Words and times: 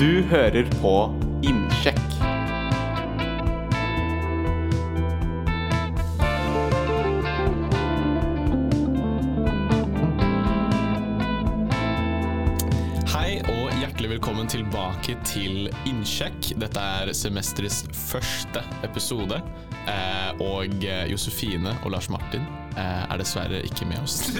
Du 0.00 0.22
hører 0.30 0.64
på 0.80 0.92
Innsjekk. 1.44 2.09
Velkommen 14.20 14.50
tilbake 14.52 15.14
til 15.24 15.70
Innsjekk. 15.88 16.50
Dette 16.60 16.76
er 16.76 17.08
semesterets 17.16 17.86
første 17.96 18.60
episode. 18.84 19.38
Eh, 19.88 20.42
og 20.44 20.84
eh, 20.84 21.06
Josefine 21.08 21.72
og 21.86 21.94
Lars 21.94 22.10
Martin 22.12 22.44
eh, 22.74 23.06
er 23.06 23.16
dessverre 23.16 23.62
ikke 23.64 23.88
med 23.88 23.96
oss. 24.02 24.28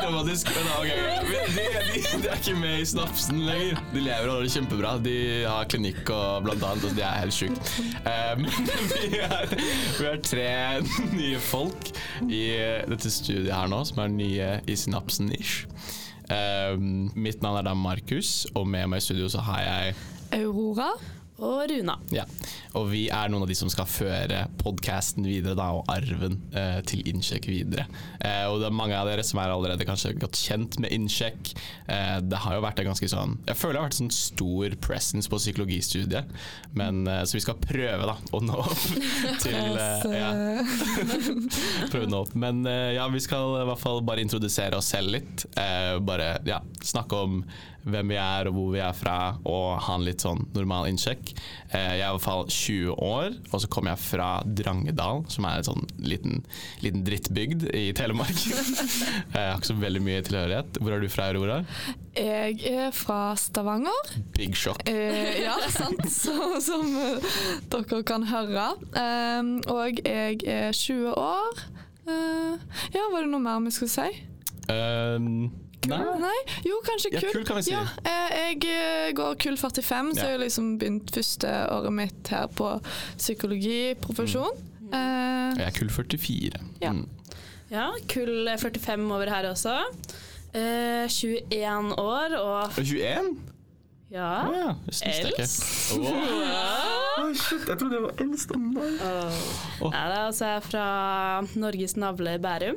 Dramatisk, 0.00 0.48
men 0.56 0.70
ok. 0.78 0.88
De, 0.88 1.34
de, 1.58 2.00
de 2.22 2.30
er 2.30 2.40
ikke 2.40 2.56
med 2.62 2.80
i 2.80 2.88
Snapsen 2.88 3.44
lenger. 3.44 3.76
De 3.92 4.00
lever 4.00 4.30
og 4.30 4.38
har 4.38 4.48
det 4.48 4.54
kjempebra. 4.56 4.94
De 5.04 5.18
har 5.44 5.68
klinikk 5.68 6.14
og 6.16 6.48
blant 6.48 6.64
annet, 6.70 6.88
og 6.88 6.96
de 6.96 7.04
er 7.04 7.20
helt 7.26 7.36
sjukt. 7.36 7.76
Um, 8.08 8.48
vi, 8.48 9.20
er, 9.20 9.52
vi 9.52 10.08
er 10.14 10.24
tre 10.24 10.48
nye 11.12 11.44
folk 11.44 11.92
i 12.24 12.42
dette 12.88 13.12
studiet 13.12 13.52
her 13.52 13.68
nå, 13.68 13.84
som 13.84 14.00
er 14.06 14.16
nye 14.16 14.50
i 14.64 14.80
Synapsen-ish. 14.80 15.68
Um, 16.26 17.10
mitt 17.14 17.42
navn 17.42 17.60
er 17.60 17.68
da 17.68 17.74
Markus, 17.78 18.46
og 18.54 18.66
med 18.66 18.88
meg 18.90 19.02
i 19.02 19.06
studio 19.06 19.28
så 19.30 19.44
har 19.46 19.62
jeg 19.62 19.94
Aurora. 20.40 20.90
Og 21.36 21.66
Runa. 21.68 21.98
ja. 22.14 22.24
Og 22.76 22.90
vi 22.90 23.06
er 23.12 23.30
noen 23.32 23.44
av 23.44 23.48
de 23.48 23.54
som 23.56 23.70
skal 23.72 23.86
føre 23.88 24.42
podkasten 24.60 25.24
videre, 25.24 25.54
da, 25.56 25.70
og 25.78 25.88
arven 25.88 26.34
eh, 26.56 26.78
til 26.88 27.00
Innsjekk 27.08 27.46
videre. 27.48 27.86
Eh, 28.20 28.44
og 28.50 28.60
det 28.60 28.68
er 28.68 28.74
mange 28.76 28.96
av 28.98 29.08
dere 29.08 29.24
som 29.24 29.40
er 29.40 29.52
allerede 29.52 29.86
kanskje 29.88 30.12
godt 30.20 30.36
kjent 30.36 30.76
med 30.84 30.92
Innsjekk. 30.92 31.54
Eh, 31.88 32.18
det 32.20 32.40
har 32.44 32.56
jo 32.58 32.64
vært 32.64 32.82
en 32.82 32.90
ganske 32.90 33.08
sånn 33.08 33.36
Jeg 33.48 33.56
føler 33.56 33.76
det 33.78 33.80
har 33.80 33.88
vært 33.88 33.98
sånn 34.00 34.12
stor 34.12 34.76
presence 34.84 35.32
på 35.32 35.40
psykologistudiet. 35.40 36.28
Men, 36.76 37.06
eh, 37.08 37.22
så 37.24 37.38
vi 37.38 37.44
skal 37.46 37.56
prøve 37.64 38.10
da 38.10 38.16
å 38.36 38.42
nå 38.44 38.60
opp 38.60 38.84
til 39.44 39.80
eh, 39.80 40.18
ja, 40.20 40.30
prøve 41.92 42.04
å 42.04 42.12
nå 42.12 42.22
opp. 42.26 42.34
Men 42.36 42.60
eh, 42.68 42.92
ja, 42.98 43.08
vi 43.12 43.24
skal 43.24 43.62
i 43.62 43.66
hvert 43.70 43.80
fall 43.80 44.04
bare 44.04 44.24
introdusere 44.24 44.76
oss 44.76 44.92
selv 44.92 45.16
litt. 45.16 45.46
Eh, 45.56 45.96
bare 46.04 46.34
ja, 46.48 46.60
snakke 46.86 47.24
om 47.26 47.40
hvem 47.86 48.10
vi 48.10 48.16
er 48.18 48.48
og 48.48 48.56
hvor 48.56 48.72
vi 48.74 48.80
er 48.82 48.94
fra, 48.96 49.16
og 49.46 49.76
ha 49.86 49.94
en 49.94 50.06
litt 50.06 50.24
sånn 50.24 50.42
normal 50.56 50.88
innsjekk. 50.90 51.30
Eh, 51.70 51.92
jeg 51.98 52.02
er 52.02 52.08
i 52.08 52.16
hvert 52.16 52.24
fall 52.24 52.46
20 52.50 52.96
år, 53.06 53.36
og 53.52 53.62
så 53.62 53.70
kommer 53.70 53.94
jeg 53.94 54.02
fra 54.02 54.30
Drangedal, 54.46 55.22
som 55.32 55.46
er 55.46 55.60
en 55.60 55.68
sånn 55.68 55.86
liten, 56.02 56.42
liten 56.82 57.04
drittbygd 57.06 57.68
i 57.70 57.84
Telemark. 57.96 58.42
jeg 59.34 59.36
har 59.36 59.54
ikke 59.54 59.70
så 59.70 59.78
veldig 59.78 60.02
mye 60.02 60.24
tilhørighet. 60.26 60.80
Hvor 60.82 60.96
er 60.96 61.04
du 61.04 61.08
fra, 61.12 61.30
Aurora? 61.30 61.60
Jeg 62.16 62.58
er 62.70 62.90
fra 62.96 63.20
Stavanger. 63.38 64.14
Big 64.34 64.56
shock. 64.58 64.82
Eh, 64.88 65.44
ja, 65.44 65.56
sant. 65.70 66.02
Så, 66.16 66.32
som 66.64 66.90
eh, 66.96 67.36
dere 67.70 68.02
kan 68.08 68.26
høre. 68.26 68.70
Um, 68.96 69.58
og 69.70 70.00
jeg 70.02 70.40
er 70.42 70.72
20 70.72 71.12
år. 71.12 71.60
Uh, 72.06 72.56
ja, 72.94 73.04
var 73.12 73.22
det 73.22 73.30
noe 73.30 73.42
mer 73.42 73.62
vi 73.66 73.74
skulle 73.74 73.92
si? 73.92 74.24
Um, 74.70 75.50
nei? 75.88 76.38
Jo, 76.66 76.80
kanskje 76.86 77.12
Ja, 77.12 77.20
kull. 77.20 77.32
kull 77.32 77.44
kan 77.48 77.56
vi 77.56 77.62
si. 77.62 77.70
Ja, 77.72 77.82
eh, 78.04 78.36
jeg 78.36 78.64
eh, 78.64 79.12
går 79.16 79.34
kull 79.42 79.56
45, 79.56 80.12
så 80.14 80.18
Ja. 80.18 80.22
jeg 80.26 80.32
har 80.38 80.44
liksom 80.44 80.78
begynt 80.78 81.10
første 81.14 81.52
året 81.70 81.92
mitt 81.92 82.28
her 82.28 82.46
på 82.48 82.70
psykologiprofesjon. 83.18 84.56
Eh, 84.92 85.56
Jeg 85.58 85.66
er 85.66 85.70
kull 85.78 85.88
44. 85.90 86.60
Ja. 86.82 86.92
Mm. 86.92 87.08
Ja, 87.70 87.90
kull 88.08 88.48
45 88.58 89.10
over 89.12 89.28
her 89.30 89.48
også. 89.50 89.76
Eh, 90.54 91.08
21 91.08 91.92
år 91.98 92.36
og 92.38 92.62
Og 92.64 92.84
21? 92.84 93.36
ja. 94.10 94.48
Oh, 94.48 94.54
ja. 94.54 94.74
Els. 94.86 95.92
Wow. 95.96 97.32
shit, 97.34 97.66
jeg 97.68 97.78
trodde 97.78 97.94
jeg 97.96 98.02
var 98.02 98.12
eldst 98.20 98.50
av 98.52 98.58
meg. 98.60 99.00
Nei, 99.00 99.90
da, 99.90 100.26
altså 100.28 100.44
jeg 100.46 100.56
er 100.56 100.60
fra 100.60 100.84
Norges 101.56 101.96
navle 101.96 102.38
Bærum. 102.38 102.76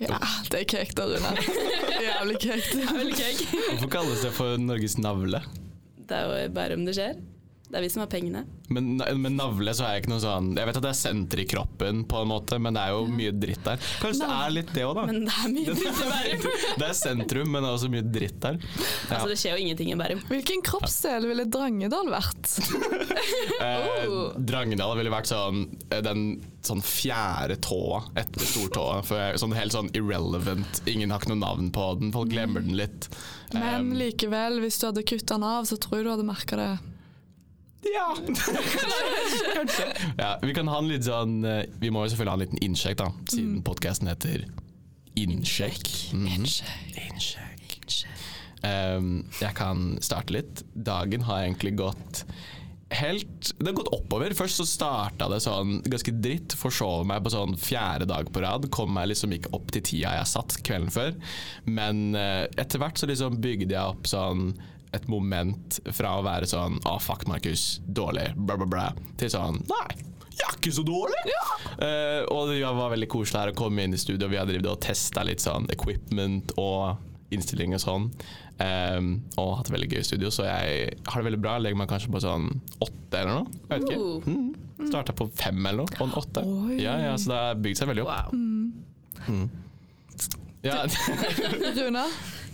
ja, 0.00 0.18
det 0.50 0.60
er 0.60 0.64
kjekt, 0.64 0.96
da, 0.96 1.04
Rune. 1.04 1.36
Jævlig 1.96 2.36
er 2.50 2.92
veldig 2.96 3.16
kjekt. 3.16 3.54
Hvorfor 3.70 3.90
kalles 3.96 4.24
det 4.26 4.32
for 4.36 4.60
Norges 4.60 4.98
navle? 5.00 5.40
Det 6.06 6.16
er 6.16 6.26
jo 6.28 6.36
i 6.44 6.52
Bærum 6.54 6.84
det 6.86 6.94
skjer. 6.98 7.16
Det 7.66 7.80
er 7.80 7.82
vi 7.82 7.88
som 7.90 8.00
har 8.04 8.08
pengene. 8.12 8.44
Men 8.70 8.96
med 9.20 9.32
navle 9.34 9.72
så 9.74 9.84
er 9.86 9.96
jeg 9.96 10.02
ikke 10.04 10.10
noe 10.12 10.22
sånn 10.22 10.48
Jeg 10.58 10.66
vet 10.68 10.76
at 10.78 10.84
det 10.84 10.90
er 10.90 10.96
senter 10.98 11.40
i 11.42 11.46
kroppen, 11.50 12.04
på 12.10 12.20
en 12.22 12.28
måte, 12.30 12.58
men 12.62 12.74
det 12.74 12.82
er 12.82 12.92
jo 12.94 13.04
mye 13.10 13.32
dritt 13.34 13.62
der. 13.66 13.80
Kanskje 14.02 14.26
det 14.26 14.36
er 14.36 14.54
litt 14.54 14.70
det 14.74 14.84
òg, 14.86 14.92
da. 15.00 15.04
Men 15.10 15.20
det 15.26 15.34
er 15.34 15.52
mye 15.54 15.74
dritt 15.80 16.00
i 16.02 16.10
Bærum. 16.12 16.46
Det 16.80 16.86
er 16.88 16.96
sentrum, 16.98 17.50
men 17.54 17.62
det 17.66 17.68
er 17.72 17.76
også 17.78 17.90
mye 17.92 18.06
dritt 18.16 18.38
der. 18.44 18.58
Ja. 18.62 19.16
Altså, 19.16 19.28
det 19.32 19.38
skjer 19.42 19.56
jo 19.58 19.64
ingenting 19.66 19.90
i 19.92 19.98
Bærum. 19.98 20.22
Hvilken 20.30 20.62
kroppsdel 20.66 21.26
ville 21.30 21.48
Drangedal 21.50 22.12
vært? 22.14 22.54
Eh, 23.56 23.84
Oh. 24.06 24.34
Drangedal 24.38 24.92
ville 24.98 25.10
vært 25.10 25.28
sånn 25.30 25.62
eh, 25.90 26.00
den 26.04 26.20
sånn 26.66 26.82
fjerde 26.84 27.56
tåa 27.64 28.02
etter 28.18 28.44
stortåa. 28.46 29.00
Sånn 29.40 29.54
helt 29.56 29.74
sånn 29.74 29.88
irrelevant. 29.96 30.82
Ingen 30.90 31.10
har 31.14 31.22
ikke 31.22 31.32
noe 31.32 31.40
navn 31.42 31.70
på 31.74 31.86
den. 32.00 32.12
Folk 32.14 32.30
glemmer 32.32 32.62
den 32.64 32.76
litt. 32.78 33.08
Men 33.54 33.88
Um, 33.88 33.92
likevel, 33.98 34.60
hvis 34.62 34.78
du 34.82 34.88
hadde 34.90 35.04
kutta 35.06 35.34
den 35.38 35.46
av, 35.48 35.66
så 35.68 35.78
tror 35.80 35.98
jeg 36.00 36.06
du 36.06 36.12
hadde 36.12 36.26
merka 36.28 36.58
det. 36.60 36.70
Ja, 37.94 38.08
kanskje. 39.56 39.88
Ja, 40.18 40.30
vi 40.42 40.54
kan 40.56 40.68
ha 40.68 40.78
en 40.82 40.88
litt 40.90 41.06
sånn 41.06 41.38
eh, 41.46 41.64
Vi 41.80 41.90
må 41.94 42.04
jo 42.04 42.12
selvfølgelig 42.12 42.32
ha 42.32 42.38
en 42.38 42.44
liten 42.44 42.64
innsjekk, 42.66 42.98
da, 43.02 43.10
siden 43.30 43.60
podkasten 43.66 44.10
heter 44.10 44.46
Innsjekk. 45.16 45.86
Innsjekk. 46.12 46.98
Innsjekk. 47.06 47.56
Um, 48.66 49.24
jeg 49.40 49.54
kan 49.56 49.94
starte 50.04 50.34
litt. 50.34 50.62
Dagen 50.74 51.24
har 51.28 51.44
egentlig 51.44 51.76
gått 51.78 52.24
helt 52.94 53.50
Det 53.58 53.66
har 53.66 53.76
gått 53.78 53.90
oppover. 53.94 54.34
Først 54.36 54.60
så 54.60 54.66
starta 54.68 55.28
det 55.32 55.40
sånn 55.44 55.80
ganske 55.88 56.12
dritt. 56.22 56.54
Forsov 56.58 57.06
meg 57.08 57.24
på 57.24 57.32
sånn 57.34 57.56
fjerde 57.60 58.08
dag 58.10 58.28
på 58.32 58.44
rad. 58.44 58.68
Kom 58.74 58.92
meg 58.96 59.10
liksom 59.10 59.34
ikke 59.36 59.52
opp 59.56 59.72
til 59.74 59.84
tida 59.86 60.14
jeg 60.18 60.32
satt 60.34 60.58
kvelden 60.66 60.92
før. 60.94 61.16
Men 61.64 62.08
uh, 62.16 62.44
etter 62.60 62.82
hvert 62.82 63.00
så 63.00 63.08
liksom 63.10 63.40
bygde 63.42 63.72
jeg 63.74 63.96
opp 63.96 64.08
sånn 64.10 64.50
et 64.96 65.08
moment 65.12 65.78
fra 65.96 66.16
å 66.18 66.24
være 66.26 66.48
sånn 66.50 66.80
Å, 66.86 66.96
fuck, 67.02 67.26
Markus. 67.30 67.78
Dårlig. 67.86 68.30
Bla, 68.36 68.58
bla, 68.60 68.68
bla. 68.70 68.86
Til 69.20 69.32
sånn 69.32 69.62
Nei. 69.70 70.02
Jeg 70.36 70.44
er 70.44 70.56
ikke 70.58 70.72
så 70.76 70.82
dårlig! 70.84 71.20
Eh, 71.80 72.22
og 72.28 72.50
det 72.50 72.58
var 72.60 72.90
veldig 72.92 73.08
koselig 73.08 73.40
her 73.40 73.52
å 73.54 73.56
komme 73.56 73.86
inn 73.86 73.96
i 73.96 74.00
studio. 74.00 74.28
Vi 74.28 74.36
har 74.36 74.44
drevet 74.48 74.68
og 74.68 74.82
testa 74.84 75.24
litt 75.24 75.40
sånn 75.40 75.64
equipment 75.72 76.52
og 76.60 77.00
innstilling 77.32 77.72
og 77.72 77.80
sånn. 77.82 78.10
Um, 78.56 79.08
og 79.36 79.58
hatt 79.58 79.68
det 79.68 79.74
veldig 79.74 79.88
gøy 79.92 80.00
i 80.00 80.06
studio, 80.06 80.30
så 80.32 80.46
jeg 80.46 80.94
har 81.08 81.20
det 81.20 81.26
veldig 81.30 81.40
bra. 81.42 81.56
Legger 81.60 81.80
meg 81.80 81.90
kanskje 81.90 82.12
på 82.12 82.22
sånn 82.24 82.48
åtte 82.84 83.20
eller 83.20 83.32
noe. 83.32 83.60
Jeg 83.66 83.72
vet 83.72 83.88
ikke. 83.88 84.00
Uh. 84.00 84.28
Mm. 84.28 84.88
Starta 84.90 85.16
på 85.16 85.28
fem 85.36 85.60
eller 85.62 85.84
noe, 85.84 85.96
og 85.96 86.04
en 86.06 86.18
åtte. 86.20 86.44
Ja, 86.80 86.98
ja, 87.00 87.14
så 87.20 87.32
det 87.32 87.40
har 87.40 87.62
bygd 87.64 87.80
seg 87.80 87.92
veldig 87.92 88.04
opp. 88.04 88.36
Wow. 89.26 89.46
Ja. 90.66 90.82
Runa? 91.78 92.06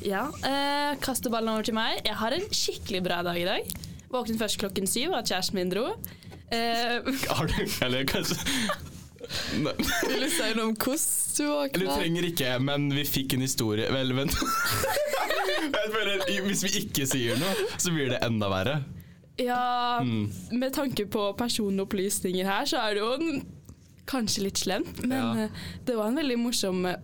Ja, 0.02 0.24
eh, 0.44 0.96
kaste 1.02 1.30
ballen 1.32 1.52
over 1.54 1.62
til 1.66 1.76
meg. 1.78 2.00
Jeg 2.04 2.16
har 2.18 2.34
en 2.36 2.46
skikkelig 2.52 3.02
bra 3.06 3.20
dag 3.26 3.38
i 3.40 3.44
dag. 3.46 3.68
Våknet 4.12 4.40
først 4.40 4.58
klokken 4.60 4.88
syv, 4.90 5.14
at 5.16 5.30
kjæresten 5.30 5.56
min 5.60 5.70
dro. 5.72 5.84
Eh, 6.52 6.98
har 7.32 7.46
du 7.48 7.54
Eller 7.86 8.02
kanskje 8.04 8.36
Nei. 9.62 9.72
Vil 10.10 10.24
du 10.26 10.28
si 10.28 10.48
noe 10.58 10.66
om 10.66 10.74
hvordan 10.76 11.04
du 11.38 11.44
våkna? 11.48 11.78
du 11.80 11.86
trenger 11.94 12.26
ikke, 12.28 12.50
men 12.60 12.90
vi 12.92 13.04
fikk 13.08 13.32
en 13.38 13.44
historie 13.46 13.86
Vel, 13.94 14.10
vent. 14.18 14.34
Jeg 15.72 15.92
føler, 15.94 16.24
Hvis 16.44 16.64
vi 16.66 16.72
ikke 16.82 17.06
sier 17.08 17.38
noe, 17.40 17.54
så 17.80 17.92
blir 17.94 18.10
det 18.12 18.18
enda 18.26 18.50
verre. 18.52 18.74
ja, 19.40 20.00
Mm. 20.02 20.26
med 20.58 20.74
tanke 20.74 21.06
på 21.08 21.30
personopplysninger 21.38 22.44
her, 22.44 22.66
så 22.68 22.82
er 22.82 22.94
det 22.98 23.00
jo 23.00 23.12
en, 23.14 23.46
kanskje 24.10 24.42
litt 24.44 24.58
slemt. 24.60 25.00
Men 25.06 25.16
Ja. 25.38 25.44
eh, 25.46 25.50
det 25.86 25.96
var 25.96 26.08
en 26.10 26.16
veldig 26.20 26.36
morsom 26.42 26.84
eh, 26.90 26.96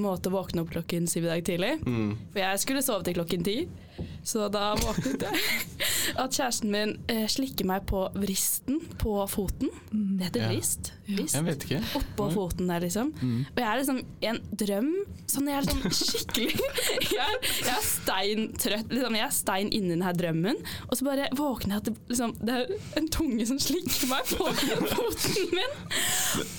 måte 0.00 0.30
å 0.30 0.36
våkne 0.38 0.62
opp 0.64 0.70
klokken 0.72 1.04
syv 1.10 1.26
i 1.26 1.32
dag 1.34 1.42
tidlig. 1.44 1.74
Mm. 1.86 2.14
For 2.32 2.40
jeg 2.40 2.62
skulle 2.62 2.82
sove 2.86 3.04
til 3.04 3.14
klokken 3.18 3.42
ti, 3.44 3.56
så 4.26 4.46
da 4.52 4.70
våknet 4.80 5.22
jeg. 5.26 5.42
At 6.22 6.32
kjæresten 6.36 6.70
min 6.72 6.94
eh, 7.12 7.26
slikker 7.28 7.66
meg 7.68 7.84
på 7.88 8.06
vristen 8.16 8.78
på 9.00 9.18
foten. 9.28 9.68
Det 9.92 10.28
heter 10.30 10.40
Ja. 10.46 10.48
vrist. 10.52 10.92
vrist. 11.08 11.34
Jeg 11.36 11.44
vet 11.46 11.66
ikke. 11.66 11.80
Oppå 12.00 12.28
foten 12.34 12.68
der, 12.70 12.80
liksom. 12.84 13.12
Mm. 13.20 13.44
Og 13.52 13.60
jeg 13.62 13.68
er 13.68 13.80
liksom 13.82 14.00
i 14.22 14.30
en 14.30 14.40
drøm. 14.64 14.90
Sånn 15.28 15.48
jeg 15.50 15.58
er 15.60 15.68
sånn 15.68 15.96
skikkelig 16.00 16.50
Jeg 17.16 17.22
er, 17.26 17.38
jeg 17.66 17.72
er 17.76 17.84
stein 17.86 18.44
trøtt. 18.56 18.90
Liksom, 18.92 19.16
jeg 19.20 19.26
er 19.28 19.34
stein 19.34 19.72
inni 19.76 19.92
denne 19.96 20.12
drømmen. 20.16 20.60
Og 20.88 20.96
så 20.98 21.08
bare 21.08 21.28
våkner 21.36 21.76
jeg 21.76 21.82
at 21.84 21.88
det, 21.90 21.96
liksom, 22.12 22.36
det 22.40 22.58
er 22.62 22.76
en 23.02 23.08
tunge 23.12 23.46
som 23.52 23.60
slikker 23.60 24.08
meg 24.12 24.28
på 24.32 24.50
foten 24.94 25.56
min. 25.56 25.80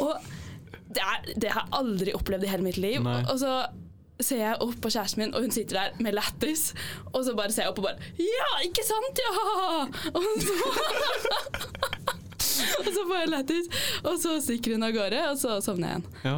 Og 0.06 0.34
det, 0.94 1.04
er, 1.04 1.28
det 1.36 1.52
har 1.52 1.66
jeg 1.66 1.76
aldri 1.82 2.16
opplevd 2.18 2.48
i 2.48 2.52
hele 2.52 2.66
mitt 2.66 2.80
liv. 2.82 3.02
Og, 3.04 3.32
og 3.34 3.40
så 3.42 3.58
ser 4.24 4.40
jeg 4.42 4.62
opp 4.66 4.78
på 4.82 4.90
kjæresten 4.90 5.22
min, 5.22 5.34
og 5.38 5.46
hun 5.46 5.54
sitter 5.54 5.82
der 5.82 6.04
med 6.04 6.16
lættis. 6.18 6.72
Og 7.14 7.22
så 7.26 7.36
bare 7.38 7.54
ser 7.54 7.68
jeg 7.68 7.74
opp 7.74 7.82
og 7.84 7.90
bare 7.90 8.14
Ja, 8.22 8.52
ikke 8.66 8.86
sant, 8.88 9.22
ja! 9.22 9.32
Og 10.14 10.24
så 10.42 10.56
og 12.82 12.88
så 12.94 13.04
får 13.08 13.20
jeg 13.20 13.30
lættis, 13.30 13.68
og 14.04 14.16
så 14.22 14.38
stikker 14.42 14.76
hun 14.76 14.86
av 14.88 14.96
gårde, 14.96 15.20
og 15.32 15.38
så 15.42 15.60
sovner 15.64 15.92
jeg 15.92 16.00
igjen. 16.00 16.08
Ja. 16.26 16.38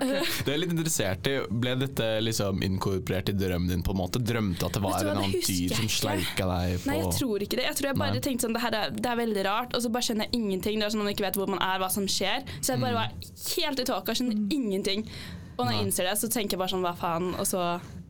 Det 0.46 0.52
er 0.54 0.58
litt 0.62 0.72
interessert 0.74 1.26
i. 1.30 1.34
Ble 1.50 1.74
dette 1.80 2.06
liksom 2.24 2.62
inkorporert 2.66 3.28
i 3.32 3.34
drømmen 3.36 3.68
din? 3.68 3.82
på 3.86 3.92
en 3.94 4.00
måte? 4.00 4.22
Drømte 4.22 4.66
at 4.66 4.76
det 4.78 4.82
var 4.84 4.98
du 5.02 5.10
en 5.10 5.20
annen 5.22 5.44
dyr 5.46 5.74
som 5.76 5.88
sleika 5.92 6.46
deg 6.50 6.76
på 6.82 6.90
Nei, 6.90 6.98
jeg 7.02 7.12
tror 7.18 7.44
ikke 7.46 7.58
det. 7.60 7.66
Jeg 7.68 7.78
tror 7.80 7.90
jeg 7.90 7.98
bare 8.00 8.16
Nei. 8.16 8.22
tenkte 8.24 8.46
sånn, 8.48 8.56
det 8.56 8.62
her 8.64 8.76
er, 8.80 8.90
det 8.96 9.10
er 9.12 9.20
veldig 9.20 9.44
rart, 9.46 9.74
og 9.76 9.84
så 9.84 9.92
bare 9.92 10.06
skjønner 10.08 10.28
jeg 10.28 10.40
ingenting. 10.40 10.80
Det 10.80 10.86
er 10.88 10.94
sånn 10.96 11.04
Man 11.04 11.12
ikke 11.14 11.26
vet 11.28 11.38
hvor 11.40 11.50
man 11.52 11.62
er, 11.64 11.78
hva 11.82 11.90
som 11.92 12.08
skjer. 12.10 12.44
Så 12.60 12.74
jeg 12.74 12.80
bare 12.82 12.90
Mm. 12.90 13.00
var 13.00 13.08
helt 13.56 13.80
i 13.80 13.84
tåka, 13.92 14.14
skjønner 14.16 14.40
ingenting. 14.56 15.06
Og 15.58 15.66
når 15.66 15.72
jeg 15.76 15.86
innser 15.86 16.04
det, 16.08 16.16
så 16.18 16.28
tenker 16.32 16.56
jeg 16.56 16.60
bare 16.62 16.72
sånn 16.72 16.84
hva 16.84 16.94
faen, 16.96 17.34
og 17.38 17.44
så 17.48 17.64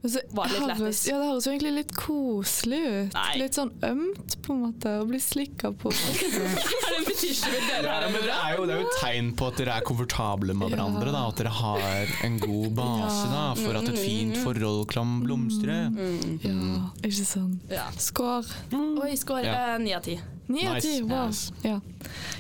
så 0.09 0.21
Var 0.33 0.49
det 0.49 0.55
litt 0.55 0.69
lættis? 0.71 1.01
Ja, 1.11 1.19
det 1.21 1.27
høres 1.29 1.47
jo 1.47 1.53
egentlig 1.53 1.73
litt 1.77 1.91
koselig 1.97 2.81
ut. 2.87 3.17
Nei. 3.19 3.33
Litt 3.43 3.59
sånn 3.59 3.73
ømt, 3.85 4.37
på 4.47 4.55
en 4.55 4.63
måte, 4.65 4.95
å 5.03 5.05
bli 5.11 5.21
slikka 5.21 5.73
på. 5.77 5.93
Er 6.01 6.87
det 6.89 6.97
en 6.97 7.07
fetisje 7.11 7.53
med 7.53 7.69
dere 7.69 7.93
Ja, 7.93 8.09
men 8.09 8.25
det 8.25 8.33
er, 8.33 8.55
jo, 8.57 8.65
det 8.65 8.75
er 8.75 8.81
jo 8.81 8.89
et 8.89 8.99
tegn 9.03 9.31
på 9.37 9.51
at 9.51 9.61
dere 9.61 9.77
er 9.77 9.87
komfortable 9.91 10.57
med 10.57 10.73
hverandre. 10.73 11.13
Da, 11.13 11.27
at 11.29 11.43
dere 11.43 11.53
har 11.61 12.17
en 12.25 12.41
god 12.41 12.75
base 12.81 13.29
da, 13.29 13.45
for 13.61 13.81
at 13.83 13.93
et 13.93 14.01
fint 14.01 14.41
forhold 14.41 14.87
kan 14.95 15.19
blomstre. 15.27 15.79
Mm. 15.93 16.41
Ja, 16.49 16.83
ikke 17.05 17.29
sant. 17.29 17.73
Ja. 17.73 17.91
Skår. 18.01 18.49
Oi, 18.73 19.13
eh, 19.13 19.75
ni 19.85 19.97
av 19.97 20.07
ti. 20.09 20.17
Ni 20.51 20.67
av 20.67 20.81
ti. 20.83 21.03
Wow. 21.03 21.27
nice. 21.27 21.53
Ja, 21.63 21.81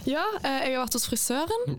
ja 0.08 0.24
eh, 0.42 0.66
jeg 0.66 0.74
har 0.74 0.84
vært 0.84 0.96
hos 0.98 1.06
frisøren, 1.06 1.76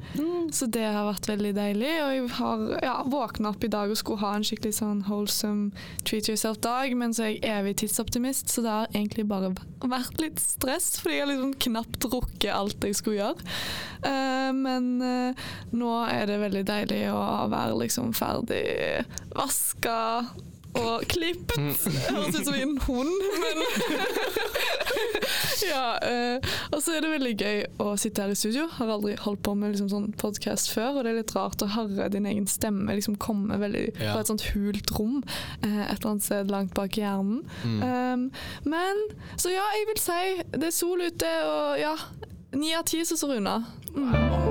så 0.55 0.67
det 0.71 0.85
har 0.85 1.07
vært 1.09 1.27
veldig 1.27 1.51
deilig. 1.57 1.89
Og 2.05 2.13
jeg 2.15 2.29
har 2.37 2.63
ja, 2.85 2.93
våkna 3.11 3.51
opp 3.51 3.65
i 3.67 3.71
dag 3.71 3.91
og 3.91 3.99
skulle 3.99 4.23
ha 4.23 4.37
en 4.37 4.45
skikkelig 4.47 4.77
sånn 4.79 5.03
wholesome 5.09 5.75
treat 6.07 6.29
yourself-dag, 6.31 6.95
men 6.97 7.15
så 7.17 7.27
er 7.27 7.33
jeg 7.33 7.43
evig 7.51 7.75
tidsoptimist, 7.83 8.51
så 8.53 8.63
det 8.63 8.75
har 8.77 8.93
egentlig 8.93 9.27
bare 9.31 9.51
vært 9.81 10.21
litt 10.23 10.39
stress, 10.41 10.93
fordi 11.01 11.17
jeg 11.17 11.25
har 11.25 11.31
liksom 11.33 11.55
knapt 11.67 12.07
rukket 12.13 12.53
alt 12.55 12.87
jeg 12.87 12.99
skulle 12.99 13.19
gjøre. 13.19 13.49
Eh, 14.07 14.51
men 14.55 14.93
eh, 15.05 15.49
nå 15.75 15.97
er 16.07 16.31
det 16.31 16.39
veldig 16.45 16.63
deilig 16.69 17.03
å 17.11 17.25
være 17.51 17.75
liksom 17.83 18.15
ferdig 18.17 18.63
vaska 19.35 19.97
og 20.79 21.03
klippet. 21.11 21.57
Det 21.83 22.15
høres 22.15 22.35
ut 22.39 22.45
som 22.47 22.53
en 22.55 22.77
hund, 22.87 23.11
men 23.41 23.63
Ja. 25.71 25.97
eh, 26.03 26.39
og 26.73 26.81
så 26.83 26.95
er 26.97 27.03
det 27.05 27.11
veldig 27.13 27.31
gøy 27.37 27.59
å 27.83 27.91
sitte 27.99 28.23
her 28.23 28.31
i 28.33 28.37
studio. 28.39 28.65
Har 28.79 28.89
aldri 28.95 29.13
holdt 29.21 29.43
på 29.45 29.53
med 29.57 29.73
liksom 29.75 29.89
sånn 29.91 30.07
podkast 30.19 30.71
før, 30.73 30.97
og 30.97 31.03
det 31.05 31.11
er 31.13 31.19
litt 31.21 31.33
rart 31.35 31.61
å 31.63 31.69
høre 31.75 32.07
din 32.11 32.25
egen 32.29 32.47
stemme 32.49 32.95
liksom 32.97 33.15
komme 33.21 33.59
veldig 33.61 33.85
Ja. 34.01 34.13
fra 34.15 34.23
et 34.23 34.31
sånt 34.31 34.45
hult 34.53 34.91
rom 34.97 35.21
eh, 35.63 35.83
et 35.85 35.99
eller 35.99 36.09
annet 36.15 36.23
sted 36.25 36.51
langt 36.51 36.73
bak 36.77 36.97
i 36.97 37.01
hjernen. 37.05 37.43
Mm. 37.63 37.81
Um, 37.83 38.25
men 38.73 39.03
så 39.37 39.53
ja, 39.53 39.63
jeg 39.77 39.87
vil 39.91 40.01
si 40.01 40.21
det 40.57 40.67
er 40.71 40.75
sol 40.75 41.01
ute, 41.05 41.31
og 41.45 41.79
ja. 41.79 41.95
Ni 42.51 42.73
av 42.75 42.83
ti, 42.83 42.99
så 43.07 43.15
Mm. 43.15 43.31
Runa. 43.37 44.50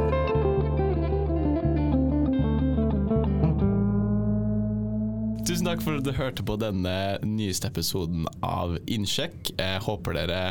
Tusen 5.51 5.67
takk 5.67 5.81
for 5.83 5.99
at 5.99 6.05
du 6.07 6.13
hørte 6.15 6.45
på 6.47 6.55
denne 6.63 7.19
nyeste 7.27 7.67
episoden 7.73 8.29
av 8.47 8.77
Innsjekk. 8.87 9.49
Jeg 9.59 9.81
håper 9.83 10.15
dere 10.15 10.43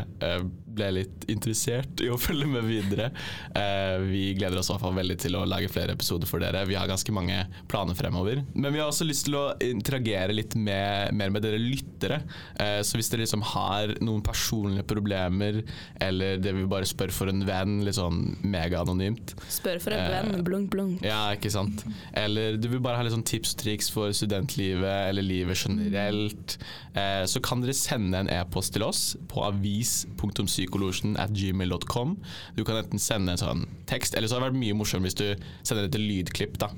ble 0.70 0.90
litt 0.96 1.26
interessert 1.32 2.02
i 2.06 2.10
å 2.14 2.18
følge 2.28 2.48
med 2.48 2.64
videre. 2.68 3.10
Eh, 3.56 3.98
Vi 4.10 4.34
gleder 4.38 4.60
oss 4.62 4.70
i 4.70 4.74
hvert 4.74 4.84
fall 4.86 4.96
veldig 4.98 5.18
til 5.20 5.36
å 5.40 5.46
lage 5.50 5.70
flere 5.72 5.96
episoder 5.98 6.30
for 6.30 6.40
dere. 6.44 6.66
Vi 6.70 6.76
har 6.78 6.88
ganske 6.90 7.12
mange 7.16 7.40
planer 7.72 7.98
fremover. 7.98 8.44
Men 8.54 8.74
vi 8.76 8.80
har 8.82 8.90
også 8.92 9.08
lyst 9.08 9.26
til 9.28 9.36
å 9.40 9.46
interagere 9.64 10.34
litt 10.36 10.56
med, 10.56 11.14
mer 11.18 11.30
med 11.34 11.44
dere 11.46 11.60
lyttere. 11.62 12.22
Eh, 12.60 12.80
Så 12.86 12.98
hvis 13.00 13.10
dere 13.12 13.26
liksom 13.26 13.42
har 13.56 13.96
noen 14.02 14.22
personlige 14.26 14.86
problemer, 14.88 15.62
eller 16.02 16.38
det 16.42 16.54
vi 16.56 16.66
bare 16.70 16.88
spør 16.90 17.12
for 17.14 17.32
en 17.32 17.44
venn, 17.48 17.80
litt 17.86 17.98
sånn 18.00 18.36
megaanonymt, 18.44 19.36
Spør 19.50 19.80
for 19.84 19.96
en 19.96 20.00
Eh, 20.00 20.10
venn. 20.14 20.44
Blunk, 20.46 20.70
blunk. 20.72 21.02
ja, 21.04 21.32
ikke 21.36 21.52
sant. 21.52 21.84
Eller 22.18 22.56
du 22.58 22.68
vil 22.72 22.80
bare 22.80 22.98
ha 22.98 23.04
litt 23.04 23.14
sånn 23.14 23.26
tips 23.28 23.54
og 23.56 23.60
triks 23.64 23.90
for 23.92 24.14
studentlivet 24.16 25.10
eller 25.10 25.22
livet 25.26 25.58
generelt, 25.66 26.58
eh, 26.96 27.24
så 27.26 27.42
kan 27.44 27.62
dere 27.62 27.74
sende 27.78 28.18
en 28.24 28.30
e-post 28.30 28.74
til 28.74 28.84
oss 28.88 29.16
på 29.28 29.44
avis.psykologen 30.18 31.18
at 31.20 31.30
gmail.com. 31.34 32.18
Du 32.58 32.64
kan 32.66 32.76
enten 32.82 33.00
sende 33.00 33.32
en 33.36 33.38
sånn 33.42 33.66
tekst, 33.90 34.16
eller 34.16 34.28
så 34.28 34.36
har 34.38 34.42
det 34.46 34.52
vært 34.54 34.60
mye 34.64 34.74
morsomt 34.78 35.06
hvis 35.06 35.16
du 35.20 35.36
sender 35.64 35.86
et 35.86 35.96
lydklipp. 36.00 36.58
da. 36.60 36.70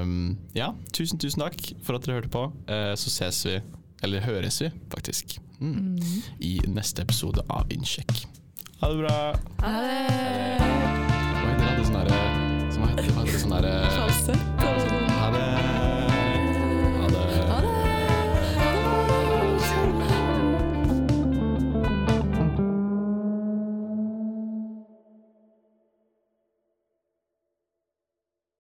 Um, 0.00 0.36
ja, 0.54 0.72
tusen, 0.92 1.18
tusen 1.18 1.42
takk 1.42 1.58
for 1.82 1.96
at 1.96 2.06
dere 2.06 2.20
hørte 2.20 2.32
på. 2.32 2.44
Uh, 2.68 2.94
så 2.98 3.10
ses 3.10 3.42
vi, 3.46 3.56
eller 4.04 4.20
høres 4.26 4.60
vi 4.62 4.70
faktisk, 4.92 5.38
mm, 5.60 5.96
i 6.40 6.58
neste 6.68 7.02
episode 7.02 7.42
av 7.50 7.66
Innsjekk. 7.72 8.26
Ha 8.82 8.90
det 8.92 8.98
bra. 9.00 9.16
Ha 9.62 9.76
det. 9.80 10.58
Hva 10.60 11.52
heter 11.52 11.76
det? 11.76 11.86
Sånn 11.86 11.96
derre- 11.96 12.72
som 12.72 12.82
heter- 12.82 13.12
hva 13.12 13.22
heter 13.24 13.32
det 13.32 13.40
sånn 13.40 13.54
derre 13.56 13.74
False. 13.96 14.05